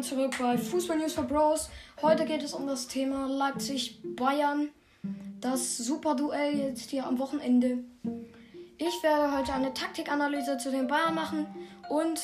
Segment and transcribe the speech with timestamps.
[0.00, 1.68] willkommen zurück bei Fußball News for Bros.
[2.00, 4.70] Heute geht es um das Thema Leipzig-Bayern,
[5.42, 7.84] das Super-Duell jetzt hier am Wochenende.
[8.78, 11.46] Ich werde heute eine Taktikanalyse zu den Bayern machen
[11.90, 12.18] und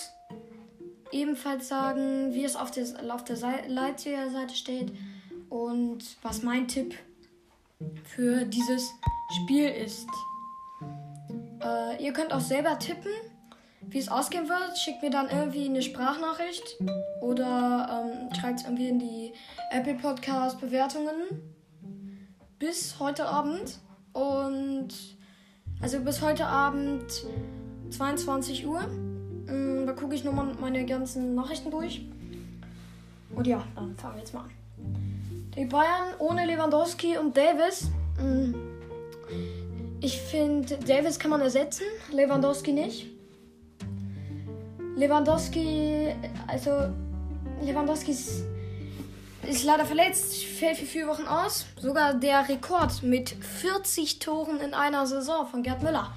[1.12, 3.36] ebenfalls sagen, wie es auf der, auf der
[3.68, 4.93] Leipziger Seite steht
[5.50, 6.95] und was mein Tipp
[8.04, 8.90] für dieses
[9.43, 10.08] Spiel ist.
[11.62, 13.12] Äh, ihr könnt auch selber tippen
[13.89, 16.77] wie es ausgehen wird, schickt mir dann irgendwie eine Sprachnachricht
[17.21, 19.32] oder ähm, schreibt es irgendwie in die
[19.71, 21.14] Apple Podcast Bewertungen
[22.58, 23.79] bis heute Abend.
[24.13, 24.89] Und
[25.80, 27.27] also bis heute Abend
[27.91, 28.80] 22 Uhr.
[29.49, 32.06] Ähm, da gucke ich nochmal meine ganzen Nachrichten durch.
[33.34, 34.50] Und ja, dann fangen wir jetzt mal an.
[35.55, 37.91] Die Bayern ohne Lewandowski und Davis.
[38.19, 38.55] Ähm,
[40.00, 43.16] ich finde, Davis kann man ersetzen, Lewandowski nicht.
[44.97, 46.14] Lewandowski,
[46.47, 46.70] also
[47.61, 48.44] Lewandowski ist,
[49.47, 51.66] ist leider verletzt, fällt für vier Wochen aus.
[51.78, 56.12] Sogar der Rekord mit 40 Toren in einer Saison von Gerd Müller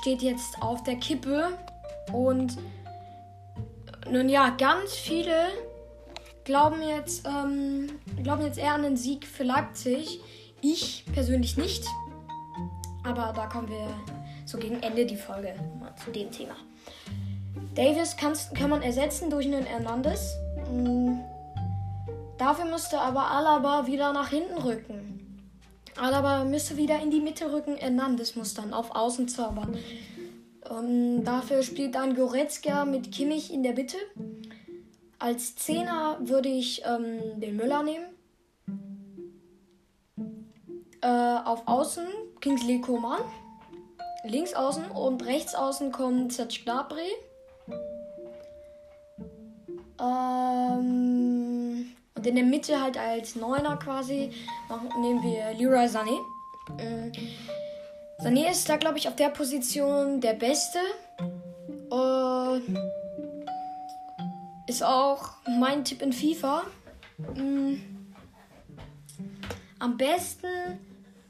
[0.00, 1.58] steht jetzt auf der Kippe.
[2.12, 2.56] Und
[4.08, 5.48] nun ja, ganz viele
[6.44, 7.88] glauben jetzt, ähm,
[8.22, 10.20] glauben jetzt eher an den Sieg für Leipzig.
[10.60, 11.84] Ich persönlich nicht.
[13.04, 13.88] Aber da kommen wir
[14.46, 16.54] so gegen Ende die Folge mal zu dem Thema.
[17.74, 20.36] Davis kann man ersetzen durch einen Hernandez.
[20.68, 21.20] Hm.
[22.38, 25.48] Dafür müsste aber Alaba wieder nach hinten rücken.
[25.96, 27.76] Alaba müsste wieder in die Mitte rücken.
[27.76, 29.76] Hernandez muss dann auf Außen zaubern.
[30.70, 33.96] Ähm, dafür spielt dann Goretzka mit Kimmich in der Mitte.
[35.18, 38.06] Als Zehner würde ich ähm, den Müller nehmen.
[41.00, 42.06] Äh, auf Außen
[42.40, 43.20] Kingsley Coman.
[44.24, 47.10] Links außen und rechts außen kommt Serge Gnabry.
[50.02, 54.30] Ähm, und in der Mitte halt als Neuner quasi
[55.00, 56.18] nehmen wir Leroy Sané.
[56.78, 57.12] Ähm,
[58.18, 60.78] Sané ist da, glaube ich, auf der Position der Beste.
[61.90, 62.78] Und
[64.66, 66.62] ist auch mein Tipp in FIFA.
[67.36, 67.82] Ähm,
[69.78, 70.46] am besten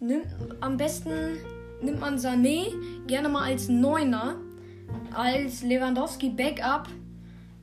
[0.01, 0.27] nimmt,
[0.61, 1.39] am besten
[1.81, 2.73] nimmt man Sané
[3.07, 4.37] gerne mal als Neuner,
[5.15, 6.89] als Lewandowski Backup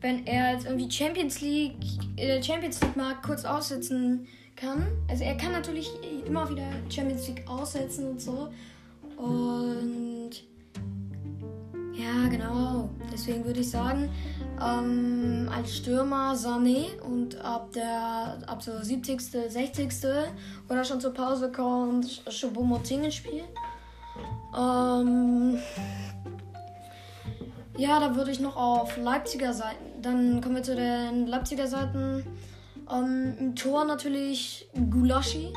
[0.01, 1.75] wenn er jetzt irgendwie Champions League,
[2.17, 4.87] äh, Champions League mal kurz aussetzen kann.
[5.09, 5.91] Also er kann natürlich
[6.25, 8.49] immer wieder Champions League aussetzen und so.
[9.17, 10.31] Und
[11.93, 12.89] ja, genau.
[13.11, 14.09] Deswegen würde ich sagen,
[14.61, 19.89] ähm, als Stürmer Sané und ab der ab so 70., 60.
[20.69, 23.43] oder schon zur Pause kommt Choupo-Moting ins Spiel.
[24.57, 25.59] Ähm,
[27.77, 32.25] ja, da würde ich noch auf Leipziger Seiten dann kommen wir zu den Leipziger Seiten.
[32.91, 35.53] Ähm, Im Tor natürlich Gulaschi.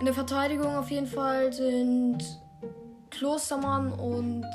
[0.00, 2.18] In der Verteidigung auf jeden Fall sind
[3.10, 4.46] Klostermann und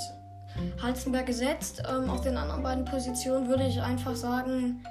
[0.82, 1.82] Halzenberg gesetzt.
[1.90, 4.84] Ähm, auf den anderen beiden Positionen würde ich einfach sagen,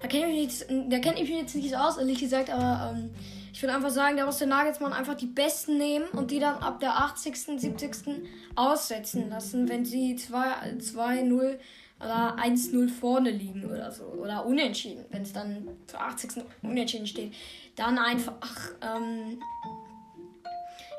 [0.00, 3.10] da kenne ich, mich kenn ich mich jetzt nicht aus, ehrlich gesagt, aber ähm,
[3.52, 6.56] ich würde einfach sagen, da muss der Nagelsmann einfach die Besten nehmen und die dann
[6.58, 7.90] ab der 80., 70.
[8.54, 11.58] aussetzen lassen, wenn sie 2-0
[12.00, 14.04] oder 1-0 vorne liegen oder so.
[14.04, 16.44] Oder unentschieden, wenn es dann zur 80.
[16.62, 17.32] unentschieden steht.
[17.74, 19.40] Dann einfach ähm,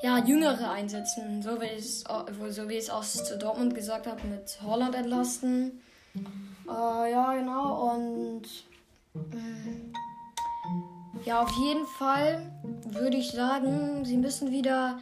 [0.01, 2.03] ja, Jüngere einsetzen, so wie, es,
[2.49, 5.81] so wie ich es auch zu Dortmund gesagt habe, mit Holland entlasten.
[6.67, 7.93] Äh, ja, genau.
[7.93, 8.43] Und
[9.15, 9.87] äh,
[11.25, 12.51] ja, auf jeden Fall
[12.85, 14.99] würde ich sagen, sie müssen wieder.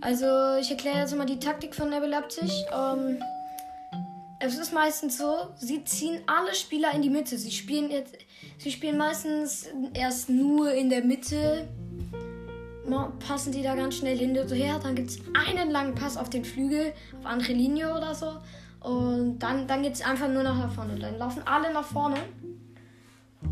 [0.00, 2.64] Also, ich erkläre jetzt mal die Taktik von Nebel Leipzig.
[2.72, 3.18] Ähm,
[4.44, 7.38] es ist meistens so, sie ziehen alle Spieler in die Mitte.
[7.38, 8.16] Sie spielen jetzt,
[8.58, 11.68] sie spielen meistens erst nur in der Mitte,
[13.26, 14.78] passen die da ganz schnell hinterher.
[14.78, 18.32] Dann gibt es einen langen Pass auf den Flügel, auf Angelino oder so.
[18.80, 20.98] Und dann, dann geht es einfach nur nach vorne.
[20.98, 22.16] Dann laufen alle nach vorne.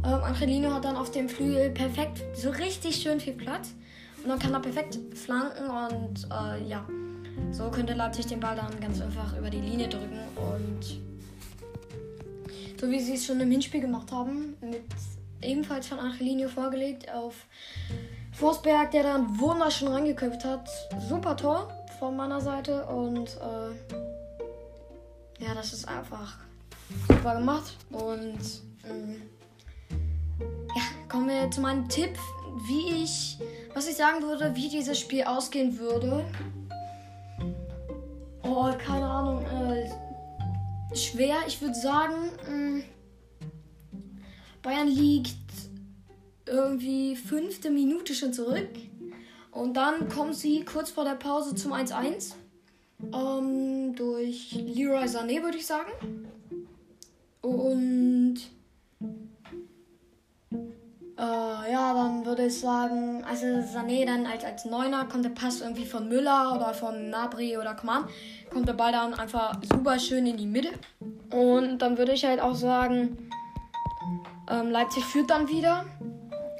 [0.04, 3.72] Ähm, Angelino hat dann auf dem Flügel perfekt, so richtig schön viel Platz.
[4.22, 6.86] Und dann kann er perfekt flanken und äh, ja.
[7.50, 11.00] So könnte Leipzig den Ball dann ganz einfach über die Linie drücken und
[12.80, 14.82] so wie sie es schon im Hinspiel gemacht haben, mit
[15.40, 17.46] ebenfalls von Angelino vorgelegt auf
[18.32, 20.68] Forsberg, der dann wunderschön reingeköpft hat.
[21.08, 23.70] Super Tor von meiner Seite und äh,
[25.44, 26.38] ja, das ist einfach
[27.08, 28.40] super gemacht und
[28.84, 29.22] ähm,
[30.40, 32.18] ja, kommen wir zu meinem Tipp,
[32.66, 33.38] wie ich,
[33.74, 36.24] was ich sagen würde, wie dieses Spiel ausgehen würde.
[38.54, 39.42] Oh, keine Ahnung.
[39.46, 41.36] Äh, schwer.
[41.46, 42.82] Ich würde sagen, mh,
[44.60, 45.38] Bayern liegt
[46.44, 48.68] irgendwie fünfte Minute schon zurück.
[49.52, 52.34] Und dann kommen sie kurz vor der Pause zum 1-1.
[53.14, 55.90] Ähm, durch Leroy Sané, würde ich sagen.
[57.40, 58.21] Und
[61.22, 65.60] äh, ja, dann würde ich sagen, also Sané dann als, als Neuner kommt der Pass
[65.60, 68.06] irgendwie von Müller oder von Nabri oder Coman.
[68.50, 70.70] Kommt der Ball dann einfach super schön in die Mitte.
[71.30, 73.30] Und dann würde ich halt auch sagen,
[74.50, 75.84] ähm, Leipzig führt dann wieder.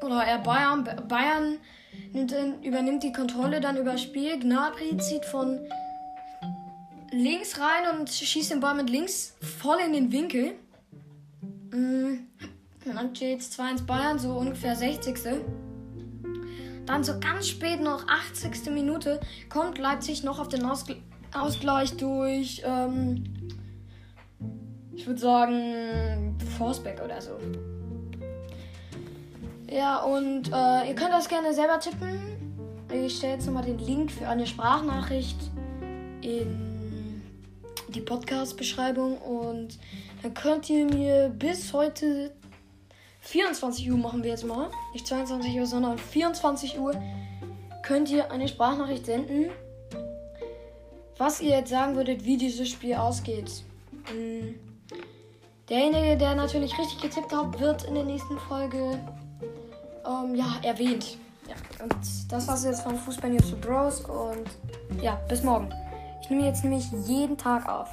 [0.05, 0.89] Oder er Bayern.
[1.09, 1.59] Bayern
[2.13, 2.33] nimmt,
[2.63, 4.39] übernimmt die Kontrolle dann über das Spiel.
[4.39, 5.59] Gnabry zieht von
[7.11, 10.55] links rein und schießt den Ball mit links voll in den Winkel.
[12.85, 15.19] Und dann steht es 2-1 Bayern, so ungefähr 60.
[16.87, 18.71] Dann so ganz spät noch 80.
[18.73, 20.97] Minute kommt Leipzig noch auf den Ausgl
[21.35, 23.25] Ausgleich durch, ähm,
[24.95, 27.39] ich würde sagen, Forsbeck oder so.
[29.71, 32.19] Ja, und äh, ihr könnt das gerne selber tippen.
[32.93, 35.39] Ich stelle jetzt nochmal den Link für eine Sprachnachricht
[36.21, 37.23] in
[37.89, 39.79] die Podcast-Beschreibung und
[40.23, 42.33] dann könnt ihr mir bis heute
[43.23, 44.71] 24 Uhr machen wir jetzt mal.
[44.93, 46.95] Nicht 22 Uhr, sondern 24 Uhr
[47.83, 49.51] könnt ihr eine Sprachnachricht senden,
[51.19, 53.65] was ihr jetzt sagen würdet, wie dieses Spiel ausgeht.
[54.13, 54.55] Mm.
[55.69, 58.99] Derjenige, der natürlich richtig getippt hat, wird in der nächsten Folge
[60.05, 61.17] ähm, ja, erwähnt.
[61.49, 61.55] Ja,
[61.85, 61.97] und
[62.29, 65.73] das war's jetzt von Fußball News to Bros und ja, bis morgen.
[66.21, 67.89] Ich nehme jetzt nämlich jeden Tag auf.